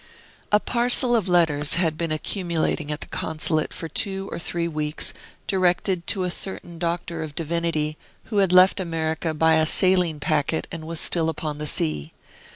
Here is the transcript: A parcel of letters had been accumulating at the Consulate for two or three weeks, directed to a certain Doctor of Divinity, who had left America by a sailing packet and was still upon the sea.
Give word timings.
A 0.51 0.59
parcel 0.59 1.15
of 1.15 1.27
letters 1.27 1.75
had 1.75 1.95
been 1.95 2.11
accumulating 2.11 2.91
at 2.91 3.01
the 3.01 3.07
Consulate 3.07 3.71
for 3.71 3.87
two 3.87 4.27
or 4.31 4.39
three 4.39 4.67
weeks, 4.67 5.13
directed 5.45 6.07
to 6.07 6.23
a 6.23 6.31
certain 6.31 6.79
Doctor 6.79 7.21
of 7.21 7.35
Divinity, 7.35 7.99
who 8.23 8.37
had 8.37 8.51
left 8.51 8.79
America 8.79 9.31
by 9.35 9.57
a 9.57 9.67
sailing 9.67 10.19
packet 10.19 10.65
and 10.71 10.87
was 10.87 10.99
still 10.99 11.29
upon 11.29 11.59
the 11.59 11.67
sea. 11.67 12.13